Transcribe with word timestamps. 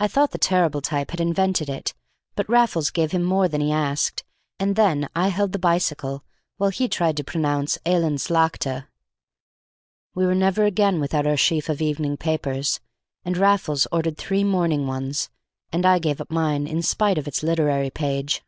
I 0.00 0.08
thought 0.08 0.30
the 0.30 0.38
terrible 0.38 0.80
type 0.80 1.10
had 1.10 1.20
invented 1.20 1.68
it, 1.68 1.92
but 2.34 2.48
Raffles 2.48 2.88
gave 2.88 3.12
him 3.12 3.22
more 3.22 3.46
than 3.46 3.60
he 3.60 3.70
asked, 3.70 4.24
and 4.58 4.74
then 4.74 5.06
I 5.14 5.28
held 5.28 5.52
the 5.52 5.58
bicycle 5.58 6.24
while 6.56 6.70
he 6.70 6.88
tried 6.88 7.18
to 7.18 7.24
pronounce 7.24 7.76
Eland's 7.84 8.30
Laagte. 8.30 8.86
We 10.14 10.24
were 10.24 10.34
never 10.34 10.64
again 10.64 10.98
without 10.98 11.26
our 11.26 11.36
sheaf 11.36 11.68
of 11.68 11.82
evening 11.82 12.16
papers, 12.16 12.80
and 13.22 13.36
Raffles 13.36 13.86
ordered 13.92 14.16
three 14.16 14.44
morning 14.44 14.86
ones, 14.86 15.28
and 15.70 15.84
I 15.84 15.98
gave 15.98 16.22
up 16.22 16.30
mine 16.30 16.66
in 16.66 16.80
spite 16.80 17.18
of 17.18 17.28
its 17.28 17.42
literary 17.42 17.90
page. 17.90 18.42